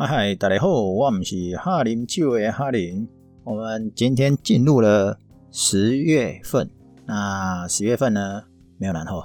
[0.00, 3.04] 嗨，大家好，我们是哈林酒的哈林。
[3.42, 5.18] 我们今天进入了
[5.50, 6.70] 十月份，
[7.04, 8.44] 那十月份呢
[8.76, 9.24] 没有然后，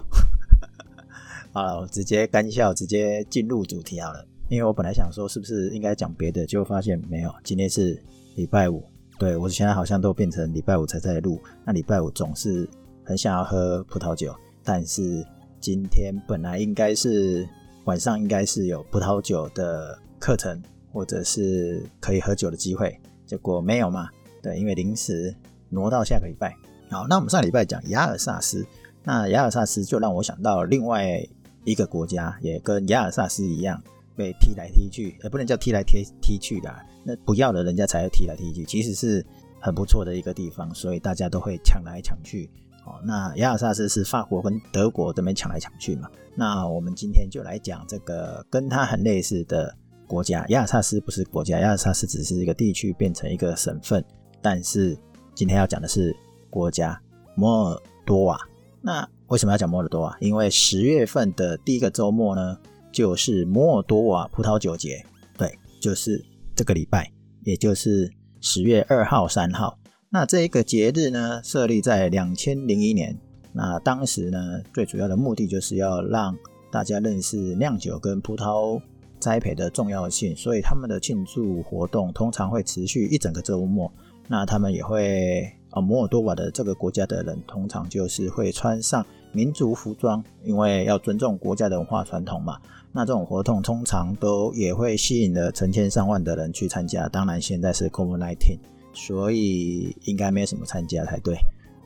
[1.54, 4.26] 好了，我直接干笑，直接进入主题好了。
[4.50, 7.32] 因为我本来想说是不是应该讲别的，结果发现没有。
[7.44, 8.02] 今天是
[8.36, 8.84] 礼拜五，
[9.20, 11.40] 对我现在好像都变成礼拜五才在录。
[11.64, 12.68] 那礼拜五总是
[13.04, 15.24] 很想要喝葡萄酒，但是
[15.60, 17.48] 今天本来应该是
[17.86, 20.00] 晚上应该是有葡萄酒的。
[20.24, 20.58] 课程
[20.90, 24.08] 或者是可以喝酒的机会，结果没有嘛？
[24.42, 25.36] 对，因为临时
[25.68, 26.56] 挪到下个礼拜。
[26.90, 28.66] 好，那我们上礼拜讲雅尔萨斯，
[29.04, 31.22] 那雅尔萨斯就让我想到另外
[31.66, 33.84] 一个国家，也跟亚尔萨斯一样
[34.16, 39.26] 被踢来踢去，也不能叫踢来踢踢去的，那不要了人家才会踢来踢去，其实是
[39.60, 42.50] 很不错的一个地方，所以大家都会抢来抢去。
[42.86, 46.10] 哦，那亚尔萨斯是法国跟德国这边抢来抢去嘛？
[46.34, 49.76] 那我们今天就来讲这个跟它很类似的。
[50.08, 54.04] 国家亚尔萨斯不是国家，亚尔萨斯只是一个地区变成一个省份。
[54.42, 54.98] 但是
[55.34, 56.16] 今天要讲的是
[56.50, 57.02] 国家
[57.36, 58.38] 摩尔多瓦。
[58.82, 60.16] 那为什么要讲摩尔多瓦？
[60.20, 62.58] 因为十月份的第一个周末呢，
[62.92, 65.04] 就是摩尔多瓦葡萄酒节。
[65.38, 66.24] 对，就是
[66.54, 67.12] 这个礼拜，
[67.44, 68.12] 也就是
[68.42, 69.80] 十月二号、三号。
[70.10, 73.18] 那这一个节日呢，设立在两千零一年。
[73.54, 76.38] 那当时呢，最主要的目的就是要让
[76.72, 78.82] 大家认识酿酒跟葡萄。
[79.24, 83.90] 栽培的重要性，所以他们的庆祝活动通常会持续一整个周末。
[84.28, 92.60] 那他们也会，啊，摩尔多瓦的这个国家的人通常就是会穿上民族服装，因为要尊重国家的文化传统嘛。
[92.92, 97.08] 那这种活动通常都也会吸引了成千上万的人去参加。
[97.08, 98.58] 当然现在是 COVID-19，
[98.94, 101.36] 所以应该没什么参加才对。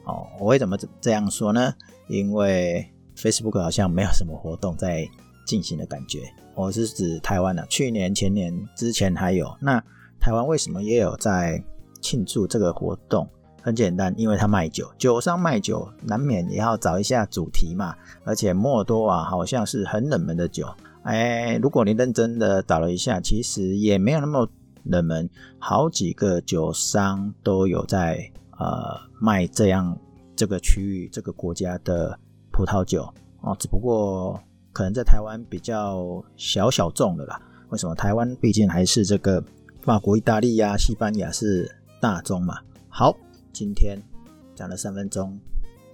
[0.05, 1.73] 哦，我为什么这样说呢？
[2.07, 5.07] 因为 Facebook 好像没有什么活动在
[5.47, 6.31] 进行的感觉。
[6.53, 9.55] 我是指台湾的，去年、前年之前还有。
[9.61, 9.81] 那
[10.19, 11.63] 台湾为什么也有在
[12.01, 13.27] 庆祝这个活动？
[13.61, 17.95] 很简单，因为他卖酒，酒商卖酒难免也要找一下主题嘛。
[18.23, 20.67] 而且莫多瓦好像是很冷门的酒，
[21.03, 24.47] 哎，如果你认真的找了一下，其实也没有那么
[24.83, 25.29] 冷门，
[25.59, 29.97] 好几个酒商都有在呃卖这样
[30.35, 32.17] 这个区域、这个国家的
[32.51, 33.03] 葡萄酒
[33.41, 34.39] 哦，只不过。
[34.77, 37.41] 可能在台湾比较小小众的啦。
[37.69, 37.95] 为什么？
[37.95, 39.43] 台湾毕竟还是这个
[39.81, 41.67] 法国、意大利呀、西班牙是
[41.99, 42.59] 大众嘛。
[42.87, 43.17] 好，
[43.51, 43.97] 今天
[44.53, 45.35] 讲了三分钟，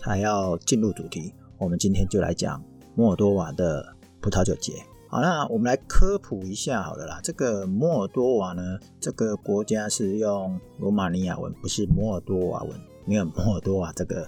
[0.02, 1.34] 还要进入主题。
[1.58, 2.62] 我们今天就来讲
[2.94, 4.74] 摩尔多瓦的葡萄酒节。
[5.08, 7.22] 好，那我们来科普一下好了啦。
[7.24, 14.28] 这个摩尔多瓦呢，这个国家是用罗马尼亚文，不是摩尔多瓦文，没有摩尔多瓦这个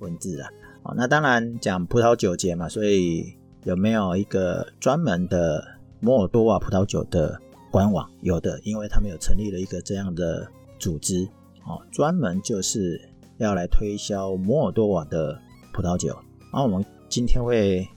[0.00, 0.50] 文字啊。
[0.82, 3.34] 好，那当然讲葡萄酒节嘛，所以。
[3.64, 5.66] 有没有一个专门的
[6.00, 8.08] 摩尔多瓦葡萄酒的官网？
[8.20, 10.46] 有的，因为他们有成立了一个这样的
[10.78, 11.26] 组织，
[11.66, 13.00] 哦，专门就是
[13.38, 15.38] 要来推销摩尔多瓦的
[15.72, 16.14] 葡萄酒。
[16.52, 17.88] 然后我们今天会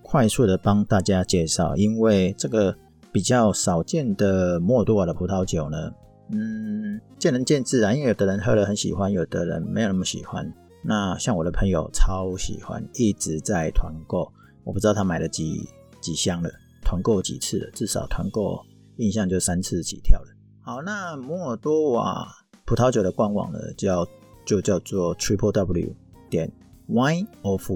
[0.00, 2.74] 快速的帮大家介绍，因为这个
[3.12, 5.92] 比较少见的摩尔多瓦的葡萄酒呢，
[6.32, 10.50] 嗯，见仁见智啊，因为有的人喝了很喜欢，有的人没有那么喜欢。
[10.82, 14.32] 那像我的朋友超喜欢，一直在团购。
[14.64, 15.68] 我不知道他买了几
[16.00, 16.50] 几箱了，
[16.82, 18.58] 团购几次了，至少团购
[18.96, 20.28] 印象就三次起跳了。
[20.62, 22.26] 好，那摩尔多瓦
[22.64, 24.06] 葡萄酒的官网呢，叫
[24.46, 25.94] 就叫做 triple w
[26.30, 26.50] 点
[26.88, 27.70] wine of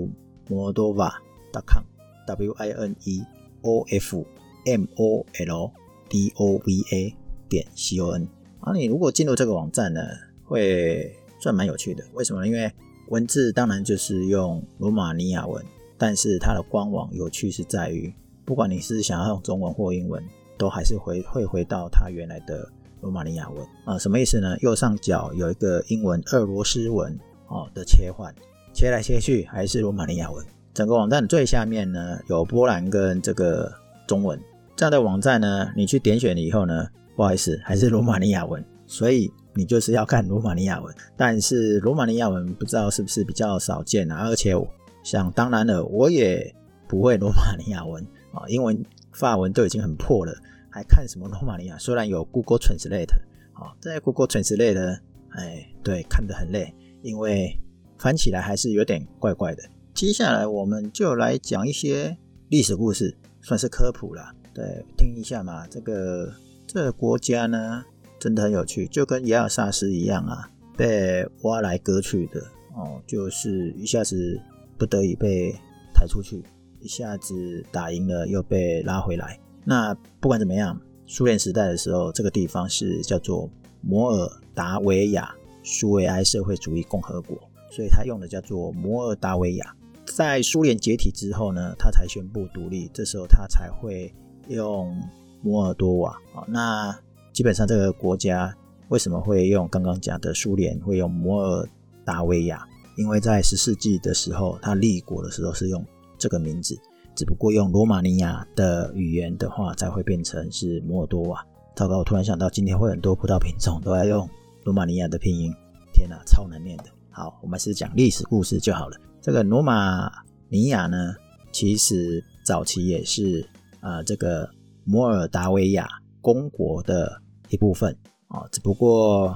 [0.49, 1.13] moldova
[1.53, 1.83] dot com
[2.27, 3.23] w i n e
[3.63, 4.25] o f
[4.65, 5.73] m o l
[6.09, 7.15] d o v a
[7.49, 8.27] 点 c o n。
[8.61, 10.01] 啊，你如果进入这个网站呢，
[10.45, 12.03] 会算蛮有趣的。
[12.15, 12.47] 为什么呢？
[12.47, 12.73] 因为
[13.09, 15.63] 文字当然就是用罗马尼亚文。
[15.99, 18.15] 但是它的官网有趣是在于，
[18.45, 20.23] 不管你是想要用中文或英文，
[20.57, 22.67] 都还是回会回到它原来的
[23.01, 23.99] 罗马尼亚文啊？
[23.99, 24.57] 什么意思呢？
[24.61, 28.33] 右上角有一个英文、俄罗斯文哦的切换，
[28.73, 30.45] 切来切去还是罗马尼亚文。
[30.73, 33.73] 整个网站最下面呢，有波兰跟这个
[34.07, 34.41] 中文。
[34.77, 36.87] 这样的网站呢，你去点选了以后呢，
[37.17, 38.65] 不好意思，还是罗马尼亚文。
[38.87, 40.95] 所以你就是要看罗马尼亚文。
[41.17, 44.29] 但是罗马尼亚文不知道是不是比较少见啊？
[44.29, 44.55] 而且。
[45.03, 46.55] 想当然了，我也
[46.87, 50.33] 不会罗马尼亚文啊， 英文、法文都已经很破了，
[50.71, 51.77] 还看什么罗马尼亚？
[51.81, 53.13] 虽然有 Google Translate
[53.55, 55.01] 啊，在 Google Translate，
[55.31, 57.59] 哎，对，看得很累，因为
[57.99, 59.63] 翻起来还是有点怪怪的。
[59.95, 62.17] 接下来我们就来讲一些
[62.49, 65.67] 历史故事，算是科普了，对，听一下嘛。
[65.67, 66.33] 这个
[66.67, 67.83] 这个国家呢，
[68.19, 72.41] 真的很有趣，就跟亚尔萨斯一样啊，被挖来割去的
[72.77, 74.41] 哦，就是一下子。
[74.79, 75.53] 不得已被
[75.93, 76.43] 抬出去，
[76.81, 79.39] 一下子打赢了又被拉回来。
[79.65, 87.37] 那不管怎么样，苏联时代的时候，这个地方是叫做摩尔达维亚苏维埃社会主义共和国，
[87.71, 89.75] 所以他用的叫做摩尔达维亚。
[90.07, 94.11] 在苏联解体之后呢，他才宣布独立，这时候他才会
[94.49, 94.97] 用
[95.43, 96.45] 摩尔多瓦啊。
[96.49, 96.99] 那
[97.33, 98.55] 基本上这个国家
[98.89, 101.69] 为什么会用刚刚讲的苏联会用摩尔
[102.05, 102.67] 达维亚？
[102.99, 105.87] 因为在十世纪的时候，他立国的时候是用
[106.19, 106.77] 这个名字，
[107.15, 111.47] 只不过用罗马尼亚的语言的话，才会变成是摩尔多瓦。
[111.77, 114.29] 糟糕，我突然想到，今天会很多葡萄品种都要用
[114.65, 115.55] 罗马尼亚的拼音，
[115.93, 116.87] 天哪，超难念的。
[117.09, 118.97] 好，我们是讲历史故事就好了。
[119.23, 120.11] 这个罗马
[120.49, 121.15] 尼亚呢，
[121.53, 123.49] 其实早期也是
[123.79, 124.51] 啊，这个
[124.83, 125.89] 摩尔达维亚
[126.21, 127.97] 公国的一部分
[128.27, 129.33] 啊，只不过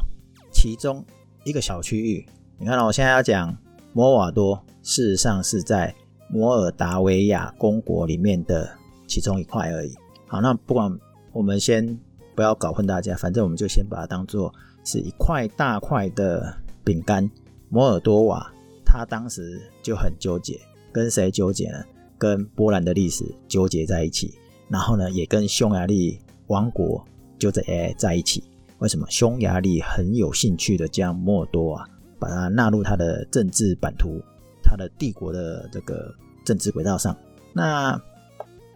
[0.52, 1.04] 其中
[1.44, 2.26] 一个小区域。
[2.62, 3.52] 你看，我现在要讲
[3.92, 4.54] 摩瓦多，
[4.84, 5.92] 事实上是在
[6.28, 8.70] 摩尔达维亚公国里面的
[9.04, 9.92] 其中一块而已。
[10.28, 10.96] 好，那不管
[11.32, 11.98] 我们先
[12.36, 14.54] 不要搞混大家，反正我们就先把它当做
[14.84, 17.28] 是一块大块的饼干。
[17.68, 18.48] 摩尔多瓦
[18.84, 20.60] 他当时就很纠结，
[20.92, 21.78] 跟谁纠结呢？
[22.16, 24.34] 跟波兰的历史纠结在一起，
[24.68, 26.16] 然后呢，也跟匈牙利
[26.46, 27.04] 王国
[27.40, 28.44] 就在在一起。
[28.78, 29.04] 为什么？
[29.10, 31.88] 匈牙利很有兴趣的将摩尔多瓦。
[32.22, 34.22] 把它纳入它的政治版图，
[34.62, 36.14] 它的帝国的这个
[36.44, 37.16] 政治轨道上。
[37.52, 38.00] 那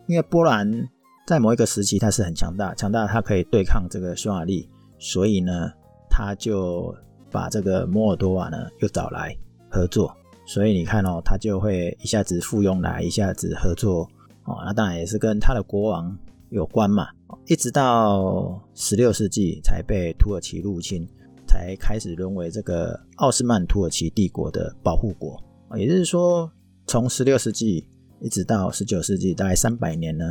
[0.08, 0.69] 因为波兰
[1.28, 5.70] 在某一个时期它是很强大，强大它可以对抗这个匈牙利，所以呢，
[6.10, 6.93] 他就
[7.31, 9.32] 把这个摩尔多瓦呢又找来
[9.70, 10.12] 合作。
[10.44, 14.02] 所以你看哦，他就会一下子附庸来，一下子合作
[14.44, 14.58] 哦。
[14.64, 16.19] 那当然也是跟他的国王
[16.50, 17.06] 有关嘛。
[17.46, 21.06] 一直到十六世纪才被土耳其入侵。
[21.46, 25.43] 才开始沦为这个奥斯曼土耳其帝国的保护国，
[25.76, 26.50] 也就是说，
[26.87, 27.87] 从十六世纪
[28.20, 30.25] 一直到十九世纪，大概三百年呢，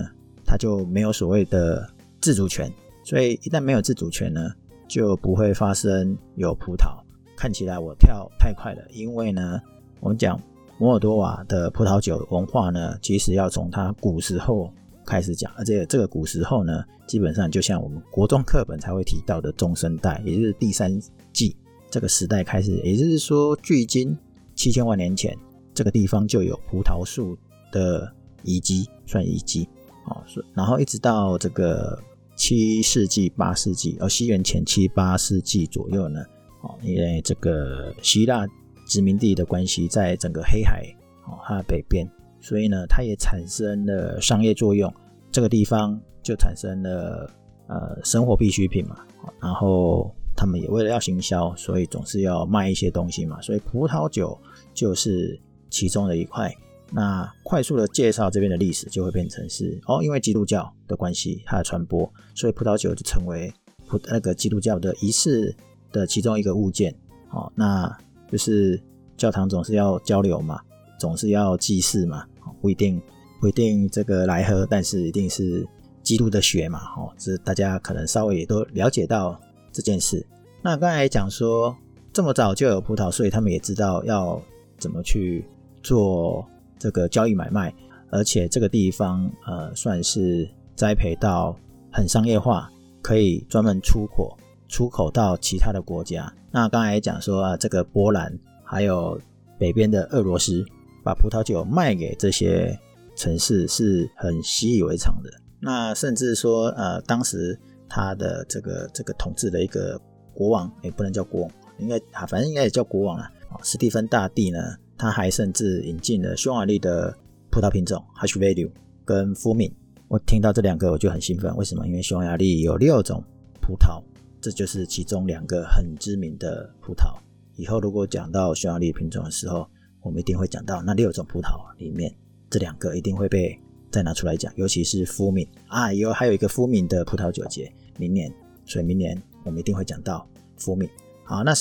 [0.46, 1.88] 它就没有所谓的
[2.22, 2.72] 自主权。
[3.04, 4.42] 所以一旦没有自主权呢，
[4.88, 6.98] 就不会发生有葡萄。
[7.36, 9.62] 看起来我跳太快了，因为呢，
[10.00, 10.40] 我们讲
[10.78, 14.74] 摩尔多瓦的葡萄酒文化呢，其实要从它古时候。
[15.06, 21.00] 开始讲，而且这个古时候呢，基本上就像我们国中课本才会提到的中生代，也就是第三
[21.32, 21.56] 纪
[21.90, 24.18] 这个时代开始，也就是说，距今
[24.56, 25.38] 七千万年前，
[25.74, 27.38] 这个地方就有葡萄树
[27.72, 28.12] 的
[28.44, 29.70] 遗迹，算遗迹
[30.06, 30.26] 啊。
[30.54, 31.98] 然后一直到这个
[32.36, 36.22] 七世纪、八世纪，而西元前七八世纪左右呢，
[36.62, 38.46] 哦，因为这个希腊
[38.88, 40.84] 殖民地的关系，在整个黑海
[41.26, 42.06] 哦它的北边。
[42.46, 44.94] 所以呢，它也产生了商业作用，
[45.32, 47.28] 这个地方就产生了
[47.66, 48.98] 呃生活必需品嘛。
[49.42, 53.42] 然后他们也为了要行销，所以总是要卖一些东西嘛。
[53.42, 54.40] 所以葡萄酒
[54.76, 55.40] 就是
[55.72, 56.54] 其中的一块。
[56.92, 63.52] 那快速的介绍这边的历史，就会变成是哦，因为基督教的关系，它的传播，所以葡萄酒就成为
[63.88, 65.52] 葡那个基督教的仪式
[65.92, 66.96] 的其中一个物件。
[67.32, 67.92] 哦，那
[68.32, 68.80] 就是
[69.18, 70.62] 教堂总是要交流嘛，
[71.00, 72.24] 总是要祭祀嘛。
[72.62, 73.02] 不一定
[73.40, 75.68] 不一定这个来喝，但是一定是
[76.02, 79.40] 基督的血嘛，哦，这大家可能稍微也都了解到
[79.72, 80.26] 这件事。
[80.62, 81.76] 那刚才讲说
[82.14, 84.42] 这么早就有葡萄，所以他们也知道要
[84.78, 85.46] 怎么去
[85.84, 86.46] 做
[86.80, 87.74] 这个交易买卖，
[88.10, 91.56] 而且这个地方呃算是栽培到
[91.92, 92.72] 很商业化，
[93.02, 94.38] 可以专门出口
[94.68, 96.32] 出口到其他的国家。
[96.52, 99.20] 那刚才讲说啊，这个波兰还有
[99.60, 100.66] 北边的俄罗斯。
[101.06, 102.78] 把葡萄酒卖给这些
[103.16, 105.30] 城市是很习以为常的。
[105.62, 107.58] 那甚至说，呃，当时
[107.88, 110.02] 他的这个这个统治的一个
[110.34, 113.32] 国王，也不能叫国王，应该啊，反正应该也叫国王啊。
[113.64, 114.60] 史蒂芬大帝呢，
[114.98, 117.16] 他还甚至引进了匈牙利的
[117.52, 118.72] 葡萄品种 h a s h v a l u e
[119.06, 119.74] 跟 f u m i n
[120.08, 121.88] 我听到这两个我就很兴奋，为什么？
[121.88, 123.24] 因为匈牙利有六种
[123.62, 124.04] 葡萄，
[124.42, 127.16] 这就是其中两个很知名的葡萄。
[127.56, 129.68] 以后如果讲到匈牙利品种的时候，
[130.06, 132.14] 我们一定会讲到那六种葡萄里面，
[132.48, 133.60] 这两个一定会被
[133.90, 138.32] 再拿出来讲，尤其是福敏啊，有还有一个福敏的葡萄酒节，明年，
[138.66, 140.26] 所以明年我们一定会讲到
[140.58, 140.88] 福敏。
[141.24, 141.52] 好，那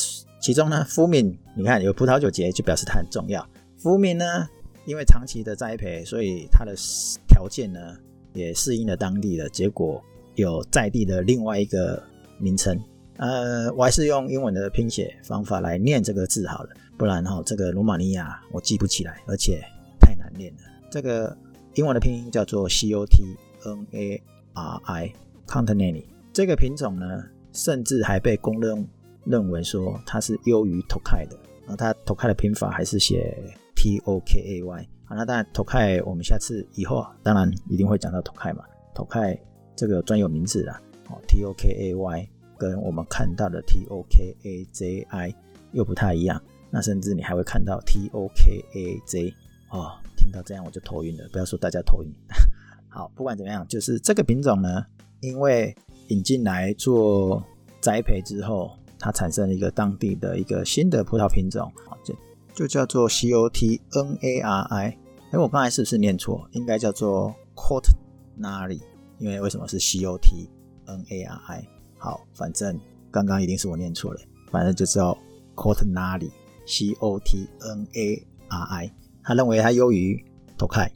[0.42, 3.44] 其中呢，福敏，你看有葡萄酒节就表示它很重要。
[3.78, 4.46] 福敏呢，
[4.84, 6.74] 因为长期的栽培，所以它的
[7.26, 7.96] 条件呢
[8.34, 12.02] 也适应了当地的，结果有在地的另外一个
[12.38, 12.78] 名称。
[13.16, 16.70] 呃，我还是用英文的拼写方法来念这个字好了。
[16.96, 19.60] 不然哈，这个罗马尼亚我记不起来，而且
[20.00, 20.60] 太难念了。
[20.90, 21.36] 这个
[21.74, 23.24] 英文的拼音叫做 C O T
[23.64, 24.22] N A
[24.52, 26.04] R I，Continental。
[26.32, 28.86] 这个品种呢，甚至还被公认
[29.24, 31.36] 认为说它是优于 Tokai 的。
[31.66, 33.36] 那它 Tokai 的拼法还是写
[33.74, 34.88] T O K A Y。
[35.04, 38.64] 好，那当然 Tokai 我们下次以后啊当然一定会讲到 Tokai 嘛。
[38.94, 39.38] Tokai
[39.74, 45.34] 这个专有名字啊，哦，T O K A Y 跟我们看到的 T O K A J I
[45.72, 46.40] 又不太一样。
[46.74, 49.32] 那甚至你还会看到 T O K A J
[49.70, 51.28] 哦，听到这样我就头晕了。
[51.32, 52.12] 不要说大家头晕。
[52.90, 54.84] 好，不管怎么样，就是这个品种呢，
[55.20, 55.72] 因为
[56.08, 57.40] 引进来做
[57.80, 62.12] 栽培之后，它产生了一个当地的一个新的葡萄品种，就
[62.52, 64.98] 就叫做 C O T N A R I。
[65.30, 66.44] 哎，我刚才是不是念错？
[66.50, 67.88] 应该叫做 Court
[68.36, 68.80] Nari，
[69.18, 70.48] 因为为什么是 C O T
[70.86, 71.68] N A R I？
[71.98, 72.76] 好，反正
[73.12, 75.16] 刚刚一定是我念错了，反正就叫
[75.54, 75.84] Court
[76.66, 78.24] Cotnari，。
[79.22, 80.22] 他认为它优于
[80.58, 80.90] Tokai，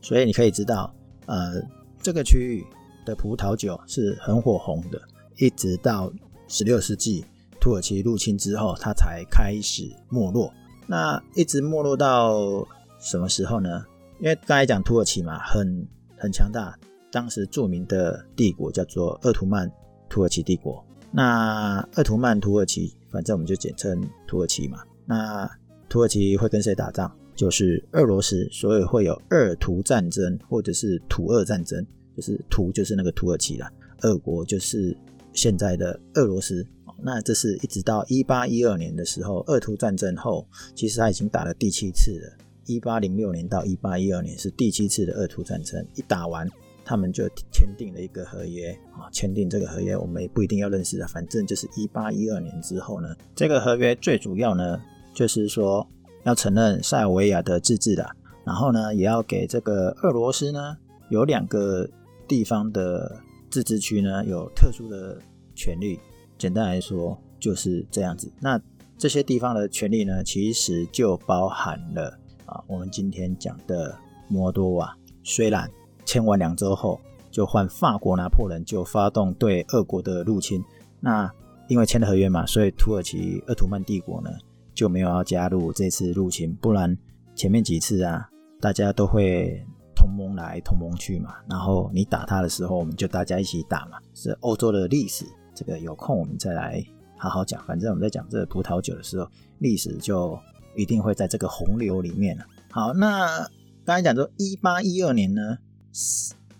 [0.00, 0.94] 所以你可以知道。
[1.26, 1.60] 呃，
[2.00, 2.64] 这个区域
[3.04, 4.98] 的葡萄酒是很火红的，
[5.36, 6.10] 一直到
[6.46, 7.24] 十六世纪
[7.60, 10.50] 土耳其入侵之后，它才开始没落。
[10.86, 12.66] 那一直没落到
[12.98, 13.84] 什么时候呢？
[14.20, 15.86] 因为刚才讲土耳其嘛，很
[16.16, 16.74] 很强大，
[17.12, 19.70] 当时著名的帝国叫做鄂图曼
[20.08, 20.82] 土耳其帝国。
[21.10, 24.78] 那鄂图曼土耳其，反正我们就简称土耳其嘛。
[25.08, 25.50] 那
[25.88, 27.10] 土耳其会跟谁打仗？
[27.34, 33.72] 就是俄罗斯，所以会有二土战争或者是土俄战争，就是土就是那个土耳其啦，
[34.02, 34.94] 俄国就是
[35.32, 36.66] 现在的俄罗斯。
[37.00, 42.44] 那这是一直到一八一二年的时候，二土战争后，其实他已经打了第七次了。
[42.66, 46.46] 一八零六年到一八一二年是第七次的二土战争，一打完，
[46.84, 54.78] 他们就签订了一个合约啊，签订这个合约，我们也不一定要认识啊，反正就是一八一二年之后呢，这个合约最主要呢，
[55.18, 55.84] 就是说。
[56.24, 58.04] 要承认塞尔维亚的自治的，
[58.44, 60.76] 然后呢，也要给这个俄罗斯呢
[61.08, 61.88] 有两个
[62.26, 65.16] 地方的自治区呢有特殊的
[65.54, 65.98] 权利。
[66.36, 68.30] 简单来说就是这样子。
[68.40, 68.60] 那
[68.98, 73.96] 这些地方的权利呢，其实就包含了啊，我们今天讲的
[74.28, 74.94] 摩多瓦。
[75.22, 75.70] 虽然
[76.04, 80.62] 签完两周后就换法国拿破仑就发动对俄国的入侵，
[81.00, 81.32] 那
[81.68, 84.30] 因为签了合约嘛，所以土耳其鄂图曼帝国呢。
[84.78, 86.96] 就没有要加入这次入侵，不然
[87.34, 88.30] 前面几次啊，
[88.60, 89.60] 大家都会
[89.92, 91.34] 同盟来同盟去嘛。
[91.50, 93.98] 然后你打他的时候，我们就大家一起打嘛。
[94.14, 96.80] 是欧洲的历史，这个有空我们再来
[97.16, 97.60] 好好讲。
[97.66, 100.38] 反正我们在讲这个葡萄酒的时候，历史就
[100.76, 102.44] 一定会在这个洪流里面了。
[102.70, 103.38] 好，那
[103.84, 105.58] 刚才讲说一八一二年呢，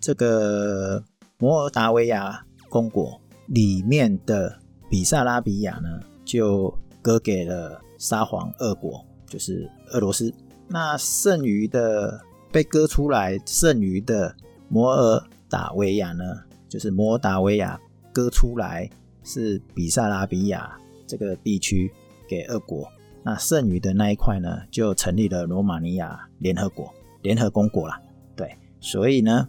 [0.01, 1.01] 这个
[1.37, 4.59] 摩尔达维亚公国里面的
[4.89, 7.79] 比萨拉比亚呢，就割给了。
[7.99, 10.33] 沙皇俄国就是俄罗斯，
[10.67, 12.19] 那剩余的
[12.51, 14.33] 被割出来剩余的
[14.69, 16.23] 摩尔达维亚呢，
[16.69, 17.79] 就是摩尔达维亚
[18.13, 18.89] 割出来
[19.23, 21.91] 是比萨拉比亚这个地区
[22.27, 22.89] 给俄国，
[23.21, 26.91] 那剩余的那一块呢，就成立了罗马尼亚联合国
[27.21, 27.95] 联合公国了。
[28.33, 29.45] 对，所以呢，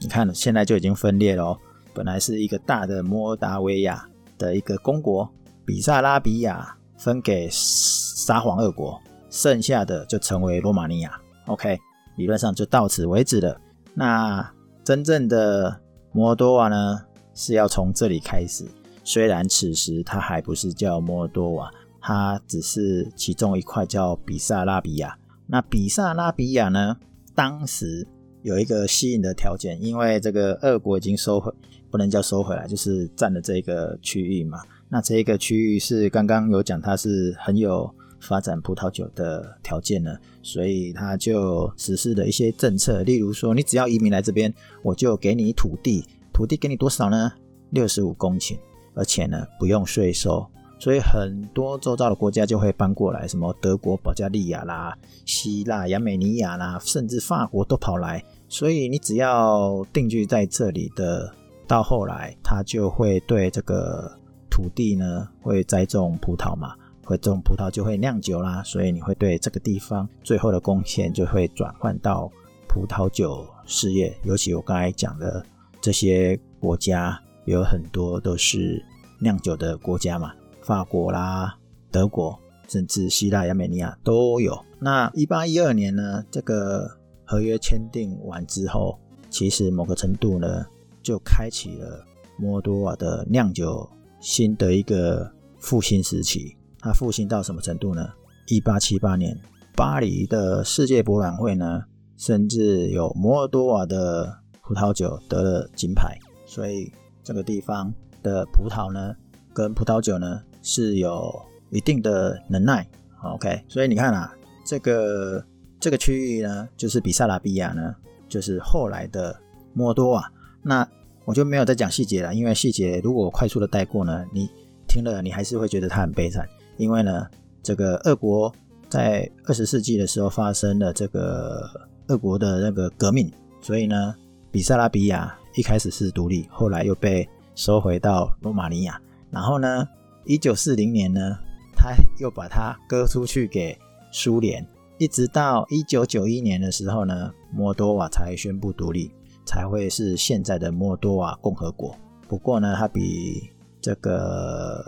[0.00, 1.58] 你看现在就已经分裂了，
[1.92, 5.28] 本来是一个大的摩尔达维亚的一个公国，
[5.66, 6.76] 比萨拉比亚。
[7.04, 11.20] 分给沙皇俄国，剩下的就成为罗马尼亚。
[11.48, 11.78] OK，
[12.16, 13.60] 理论上就到此为止了。
[13.92, 14.50] 那
[14.82, 15.78] 真正的
[16.12, 16.98] 摩尔多瓦呢，
[17.34, 18.64] 是要从这里开始。
[19.04, 21.70] 虽然此时它还不是叫摩尔多瓦，
[22.00, 25.18] 它只是其中一块叫比萨拉比亚。
[25.46, 26.96] 那比萨拉比亚呢，
[27.34, 28.08] 当时
[28.40, 31.52] 有一个吸引的条件，因为这个俄国已经收回，
[31.90, 34.62] 不能叫收回来，就是占了这个区域嘛。
[34.94, 47.32] 那这一个区域是刚刚有讲，它是很有发展葡萄酒的条件呢，所以它就实施了一些政策，例如说，你只要移民来这边，我就给你土地，土地给你多少呢？
[47.70, 48.56] 六十五公顷，
[48.94, 50.46] 而且呢不用税收，
[50.78, 54.96] 所以很多周遭的国家就会搬过来，什么德国、保加利亚啦、
[55.26, 61.34] 希腊、亚美尼亚啦，甚至法国都跑来，所以你只要定居在这里的，
[61.66, 64.20] 到后来他就会对这个。
[64.54, 72.30] 土地呢会栽种葡萄嘛，会种葡萄就会酿酒啦，所以你会对这个地方最后的贡献就会转换到
[72.68, 74.16] 葡萄酒事业。
[74.22, 75.44] 尤其我刚才讲的
[75.80, 78.80] 这些国家，有很多都是
[79.18, 80.32] 酿酒的国家嘛，
[80.62, 81.58] 法国啦、
[81.90, 84.56] 德国，甚至希腊、亚美尼亚都有。
[84.78, 86.88] 那一八一二年呢，这个
[87.24, 88.96] 合约签订完之后，
[89.28, 90.64] 其实某个程度呢，
[91.02, 92.06] 就开启了
[92.38, 93.90] 摩多瓦的酿酒。
[94.24, 98.08] 新的一个复兴时期，它复兴到什么程度呢？
[98.46, 99.38] 一八七八年，
[99.76, 101.84] 巴黎的世界博览会呢，
[102.16, 106.90] 甚至有摩尔多瓦的葡萄酒得了金牌，所以
[107.22, 109.14] 这个地方的葡萄呢，
[109.52, 111.30] 跟葡萄酒呢是有
[111.68, 112.88] 一定的能耐。
[113.22, 115.44] OK，所以你看啊，这个
[115.78, 117.94] 这个区域呢，就是比萨拉比亚呢，
[118.26, 119.38] 就是后来的
[119.74, 120.32] 摩尔多瓦。
[120.62, 120.88] 那
[121.24, 124.48] 我就没有再讲细节了，因为细节如果快速的带过呢，你
[124.86, 126.46] 听了你还是会觉得它很悲惨。
[126.76, 127.26] 因为呢，
[127.62, 128.52] 这个俄国
[128.88, 131.68] 在二十世纪的时候发生了这个
[132.08, 134.14] 俄国的那个革命，所以呢，
[134.50, 139.00] 比萨拉比亚一开始是独立，后来又被收回到罗马尼亚。
[139.30, 139.88] 然后呢，
[140.24, 141.38] 一九四零年呢，
[141.76, 143.78] 他又把它割出去给
[144.10, 144.66] 苏联，
[144.98, 149.10] 一直到一九九一年的时候呢，摩多瓦才宣布独立。
[149.44, 151.94] 才会是现在的摩多瓦共和国。
[152.26, 154.84] 不过呢，它比这个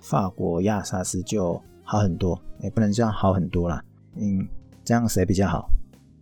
[0.00, 3.82] 法国亚萨斯就好很多，也不能这样好很多啦。
[4.14, 4.46] 嗯，
[4.84, 5.68] 这样谁比较好？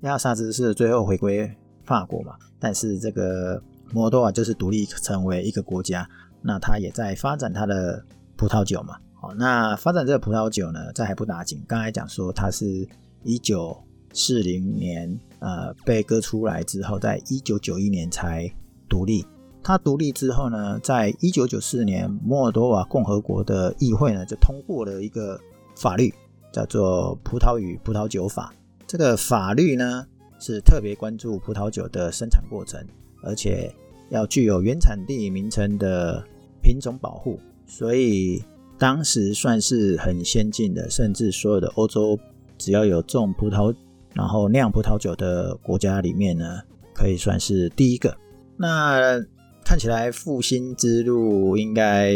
[0.01, 1.51] 亚萨斯是最后回归
[1.85, 3.63] 法国嘛，但是这个
[3.93, 6.09] 摩多瓦就是独立成为一个国家，
[6.41, 8.05] 那它也在发展它的
[8.37, 8.97] 葡萄酒嘛。
[9.13, 11.63] 好，那发展这个葡萄酒呢，这还不打紧。
[11.69, 12.89] 刚才讲说它是
[13.23, 13.77] 一九
[14.13, 15.21] 四零年。
[15.45, 18.51] 呃，被割出来之后，在一九九一年才
[18.89, 19.23] 独立。
[19.63, 25.39] 它独立之后呢，在一九九四年，摩尔多瓦共和国的议会呢就通过了一个
[25.77, 26.11] 法律，
[26.51, 28.55] 叫做《葡萄与葡萄酒法》。
[28.87, 30.07] 这个法律呢
[30.41, 32.83] 是特别关注葡萄酒的生产过程，
[33.23, 33.71] 而且
[34.09, 36.25] 要具有原产地名称的
[36.63, 38.43] 品种保护，所以
[38.79, 42.19] 当时算是很先进的，甚至所有的欧洲
[42.57, 43.75] 只要有种葡萄。
[44.15, 46.63] 然后酿葡萄酒的国家里面呢，
[46.95, 48.17] 可以算是第一个。
[48.57, 49.21] 那
[49.65, 52.13] 看起来复兴之路应该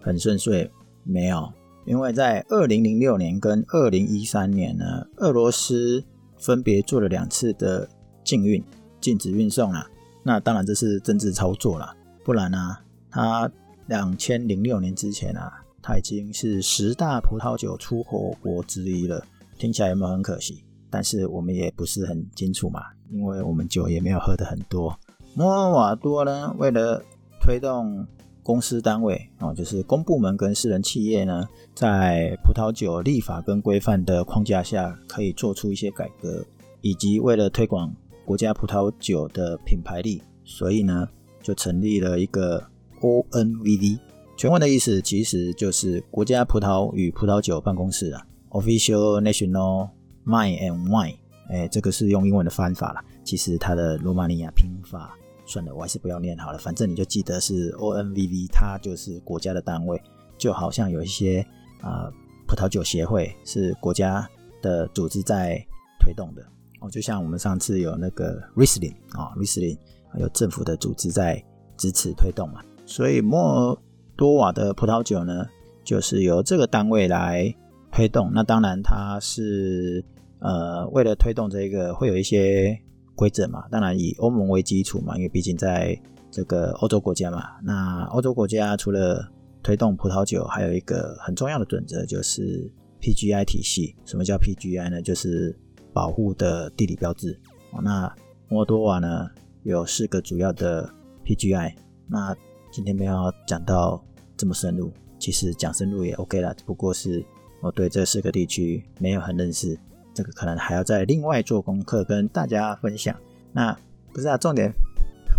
[0.00, 0.70] 很顺遂，
[1.04, 1.52] 没有？
[1.84, 6.02] 因为在二零零六年跟二零一三年呢，俄罗斯
[6.36, 7.88] 分别做了两次的
[8.24, 8.64] 禁运，
[9.00, 9.86] 禁止运送了。
[10.22, 12.76] 那当然这是政治操作了，不然呢，
[13.10, 13.48] 他
[13.86, 19.24] 两千零六年之前啊，他已经是十大葡萄酒出口国之一了。
[19.58, 20.64] 听起来有没有很可惜？
[20.90, 24.98] 但是我们也不是很清楚嘛，因为我们酒也没有喝的很多。
[25.34, 27.02] 摩尔瓦多呢，为了
[27.42, 28.06] 推动
[28.42, 36.44] 公司单位哦，就是公部门跟私人企业呢，在葡萄酒立法跟规范的框架下，可以做出一些改革，
[36.80, 41.08] 以及为了推广国家葡萄酒的品牌力，所以呢，
[41.42, 42.64] 就成立了一个
[43.00, 43.98] ONVD，
[44.36, 49.90] 全文的意思其实就是国家葡萄与葡萄酒办公室啊，Official National。
[50.26, 51.14] Mine and wine，
[51.48, 53.00] 哎，这个是用英文的翻法了。
[53.22, 56.58] 其实它的罗马尼亚拼法，算了，我还是不要念好了。
[56.58, 60.02] 反正你就记得是 O N V V，它就是国家的单位。
[60.36, 61.46] 就好像有一些
[61.80, 62.10] 啊，
[62.48, 64.28] 葡萄酒协会是国家
[64.60, 65.64] 的组织在
[66.00, 66.44] 推动的
[66.80, 66.90] 哦。
[66.90, 69.78] 就像我们上次有那个 Riesling 啊，Riesling
[70.18, 71.40] 有政府的组织在
[71.76, 72.60] 支持推动嘛。
[72.84, 73.78] 所以摩尔
[74.16, 75.46] 多瓦的葡萄酒呢，
[75.84, 77.54] 就是由这个单位来
[77.92, 78.32] 推动。
[78.34, 80.04] 那当然它是。
[80.40, 82.78] 呃，为了推动这个，会有一些
[83.14, 83.66] 规则嘛。
[83.70, 85.98] 当然以欧盟为基础嘛，因为毕竟在
[86.30, 87.42] 这个欧洲国家嘛。
[87.62, 89.26] 那欧洲国家除了
[89.62, 92.70] 推动葡萄酒，还有一个很重要的准则就是
[93.00, 93.96] PGI 体系。
[94.04, 95.00] 什么叫 PGI 呢？
[95.00, 95.58] 就是
[95.92, 97.38] 保护的地理标志。
[97.82, 98.14] 那
[98.48, 99.28] 摩多瓦呢
[99.62, 100.88] 有四个主要的
[101.24, 101.72] PGI。
[102.08, 102.36] 那
[102.70, 104.04] 今天没有讲到
[104.36, 107.24] 这么深入，其实讲深入也 OK 了，只不过是
[107.62, 109.78] 我对这四个地区没有很认识。
[110.16, 113.14] 这个可能还要再另外做功课跟大家分享。
[113.52, 113.76] 那
[114.14, 114.72] 不是啊，重点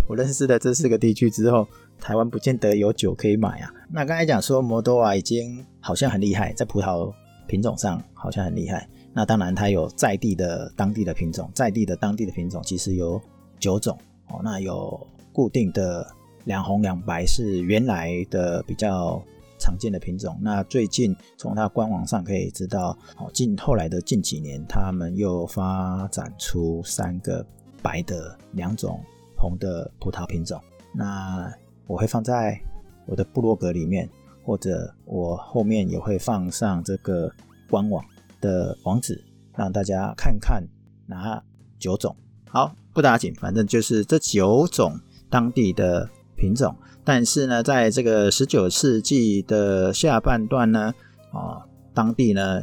[0.08, 1.66] 我认识的这四个地区之后，
[1.98, 3.74] 台湾不见得有酒可以买啊。
[3.90, 7.12] 那刚才讲说摩多瓦已经好像很厉害，在葡萄
[7.48, 8.88] 品种上好像很厉害。
[9.12, 13.20] 那当然它有在地的当地的品种，在地的当地的品种其实有
[13.58, 14.40] 九种哦。
[14.44, 16.06] 那有固定的
[16.44, 19.20] 两红两白是原来的比较。
[19.58, 27.44] 常见的品种，那最近从它官网上可以知道，哦，近后来的近几年，他们又发展出三个
[27.82, 29.00] 白的、两种
[29.36, 30.60] 红的葡萄品种。
[30.92, 31.52] 那
[31.86, 32.58] 我会放在
[33.06, 34.08] 我的部落格里面，
[34.44, 37.30] 或者我后面也会放上这个
[37.68, 38.04] 官网
[38.40, 39.22] 的网址，
[39.56, 40.62] 让大家看看
[41.06, 41.42] 哪
[41.78, 42.14] 九种。
[42.48, 46.74] 好，不打紧，反正就是这九种当地的品种。
[47.04, 50.94] 但是呢，在这个十九世纪的下半段呢，
[51.32, 52.62] 啊，当地呢，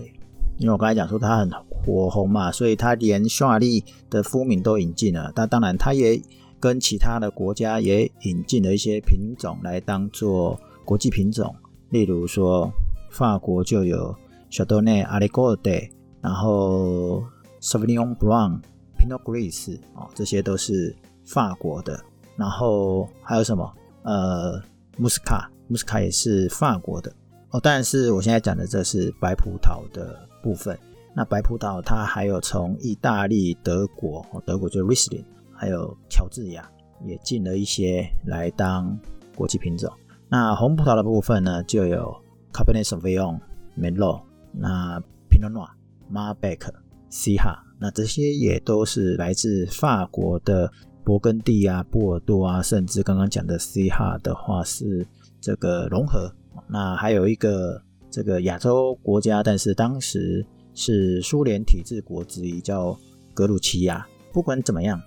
[0.58, 5.32] 因为我刚才讲说它很火红嘛，所以它连匈牙利的夫名都引进了。
[5.36, 6.22] 但当然，它也
[6.60, 11.54] 跟其他的国家也引进了一些品种来当做国际品种。
[11.90, 12.72] 例如说，
[13.10, 14.16] 法国就有
[14.52, 15.90] Chardonnay、a l i g o d
[16.22, 17.24] 然后
[17.62, 18.62] Sauvignon Blanc、
[18.98, 22.00] Pinot Gris 啊，这些都是法国的。
[22.38, 23.72] 然后还有什么？
[24.04, 24.62] 呃，
[24.98, 27.12] 穆斯卡，穆斯卡也是法国的
[27.50, 27.60] 哦。
[27.62, 30.78] 但是我现在讲的这是白葡萄的部分。
[31.16, 36.70] 那白葡萄它还有从意大利、德国，哦德国就是 Riesling，还有乔治亚，
[37.06, 39.00] 也进了一些来当
[39.34, 39.92] 国际品种。
[40.28, 42.14] 那红葡萄的部分呢，就有
[42.52, 43.40] Cabernet Sauvignon、
[43.80, 45.70] Merlot、那 Pinot Noir、
[46.12, 46.70] Malbec、
[47.10, 50.70] 西哈，那这些也都是来自法国的
[51.06, 55.06] 勃艮第啊、波尔多啊，甚至刚刚讲的西哈的话是
[55.40, 56.34] 这个融合。
[56.68, 62.98] 那还有一个这个亚洲国家，但是当时是苏联体制国之一，叫
[63.34, 64.06] 格鲁奇亚。
[64.34, 65.00] 不管怎么样，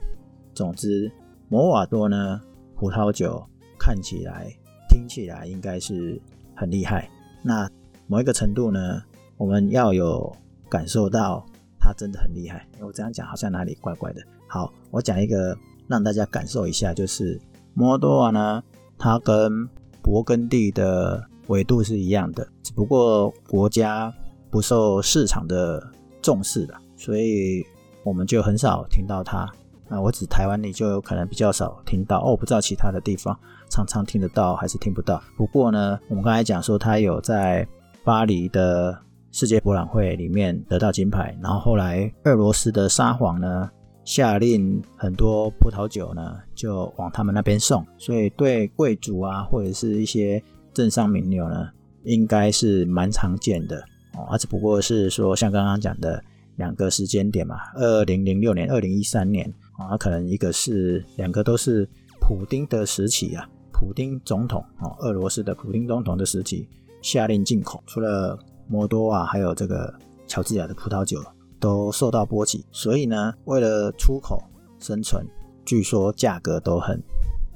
[0.54, 1.10] 总之
[1.48, 2.40] 摩瓦多呢，
[2.76, 3.44] 葡萄酒
[3.78, 4.46] 看起来、
[4.88, 6.20] 听起来应该是
[6.54, 7.10] 很厉害。
[7.42, 7.68] 那
[8.06, 9.02] 某一个程度呢，
[9.36, 10.34] 我们要有
[10.68, 11.44] 感受到
[11.80, 12.66] 它真的很厉害。
[12.80, 14.22] 我这样讲好像哪里怪怪的。
[14.46, 15.54] 好，我讲一个
[15.88, 17.40] 让大家感受一下，就是
[17.74, 18.62] 摩多瓦呢，
[18.96, 19.68] 它跟
[20.02, 24.12] 勃艮第的纬度是一样的，只不过国家
[24.50, 25.82] 不受市场的
[26.22, 27.64] 重视了，所以
[28.04, 29.46] 我们就很少听到它。
[29.90, 32.36] 那我指台湾，你就有可能比较少听到哦。
[32.36, 33.34] 不知道其他的地方
[33.70, 35.22] 常常听得到还是听不到。
[35.34, 37.66] 不过呢，我们刚才讲说它有在
[38.04, 38.98] 巴黎的
[39.32, 43.70] 世界博览会里面得到金牌，然后后来俄罗斯的沙皇呢
[44.08, 50.42] 下令很多葡萄酒呢就往他们那边送，所以对贵族啊或者是一些。
[50.74, 51.68] 镇上名流呢，
[52.04, 53.82] 应该是蛮常见的。
[54.14, 56.22] 哦，只不过是说像刚刚讲的
[56.54, 59.52] 两个时间点嘛，二零零六年、二零一三年。
[59.76, 61.88] 啊，可能一个是两个都是
[62.20, 66.68] 普丁的时期啊，普丁总统哦，俄罗斯的普丁总统的时期
[67.02, 69.92] 下令进口，除了摩多瓦还有这个
[70.28, 71.20] 乔治亚的葡萄酒。
[71.60, 74.42] 都受到波及，所以呢，为了出口
[74.78, 75.26] 生存，
[75.64, 77.02] 据说价格都很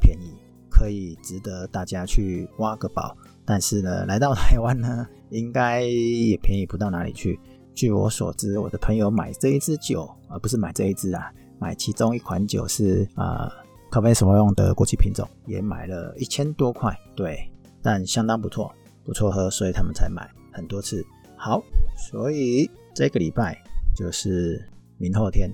[0.00, 0.32] 便宜。
[0.74, 7.38] 可以值得大家去挖个宝，但是呢，来到台湾呢，应该也便宜不到哪里去。
[7.74, 13.52] 据我所知，我的朋友买这一支酒，而不是买这一支啊，买其中一款酒是啊，
[13.90, 17.38] 咖啡什么用的国际品种，也买了一千多块，对，
[17.82, 18.72] 但相当不错，
[19.04, 21.04] 不错喝，所以他们才买很多次。
[21.36, 21.62] 好，
[21.96, 23.62] 所以这个礼拜
[23.94, 24.62] 就是
[24.98, 25.50] 明后天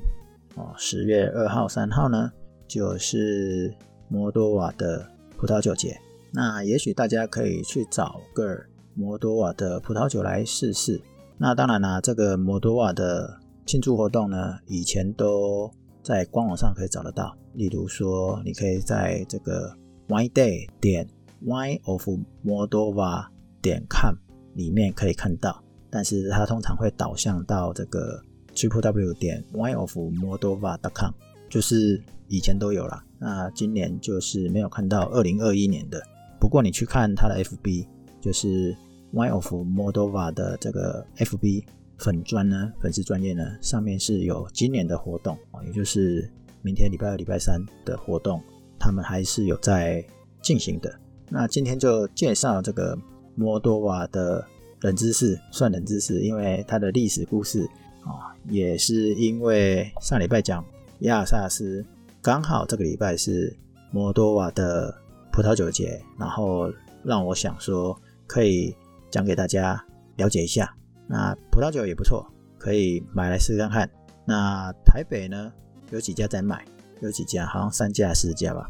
[0.57, 2.31] 哦，十月二号、三号呢，
[2.67, 3.75] 就是。
[4.11, 5.95] 摩多瓦的葡萄酒节，
[6.33, 8.59] 那也许大家可以去找个
[8.95, 10.99] 摩多瓦的葡萄酒来试试。
[11.37, 15.71] 那当然啦，这个摩多瓦的庆祝活动呢，以前都
[16.03, 17.37] 在官网上可以找得到。
[17.53, 19.77] 例如说，你可以在这个
[20.09, 21.07] Wine Day 点
[21.45, 22.09] Wine of
[22.43, 23.27] Moldova
[23.61, 24.15] 点 com
[24.55, 28.23] 里面可以看到，但是它通常会导向到这个
[28.55, 31.13] Triple W 点 Wine of Moldova dot com，
[31.49, 33.03] 就是以前都有了。
[33.19, 36.03] 那今年就是没有看到二零二一年的，
[36.41, 37.87] 不过你去看他的 FB，
[38.21, 38.77] 就是
[39.13, 41.65] Wine of Moldova 的这个 FB
[41.99, 46.31] 粉专呢，粉丝专业呢，上面是有今年的活动，也就是
[46.63, 48.41] 明天礼拜二、礼拜三的活动，
[48.79, 50.05] 他们还是有在
[50.43, 50.93] 进行的。
[51.29, 52.97] 那今天就介绍这个
[53.35, 54.47] 摩多瓦的
[54.83, 57.69] 冷知识，算冷知识，因为它的历史故事
[58.09, 60.65] 啊，也是因为上礼拜讲
[61.01, 61.85] 亚萨斯。
[62.21, 63.57] 刚好这个礼拜是
[63.91, 64.93] 摩多瓦的
[65.33, 66.71] 葡萄酒节，然后
[67.05, 68.75] 让我想说可以
[69.09, 69.83] 讲给大家
[70.17, 70.75] 了解一下。
[71.07, 72.27] 那葡萄酒也不错，
[72.59, 73.89] 可以买来试看看。
[74.27, 75.53] 那台北呢
[75.91, 76.65] 有几家在卖，
[77.01, 78.69] 有几家好像三家四家吧。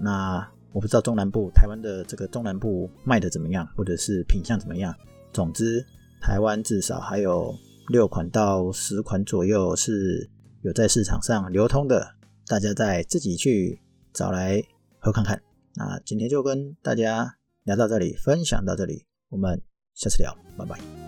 [0.00, 4.94] 那我不知道中南部台湾的这个中南部卖的怎么样，或者是品相怎么样。
[5.32, 5.84] 总之，
[6.22, 7.54] 台湾至少还有
[7.88, 10.30] 六款到十款左右是
[10.62, 12.14] 有在市场上流通的。
[12.46, 13.80] 大家再自己去
[14.12, 14.62] 找来
[14.98, 15.40] 喝看看。
[15.74, 19.60] 那今天就跟大家聊到这里，分享到这里，我们
[19.94, 21.03] 下次聊，拜拜。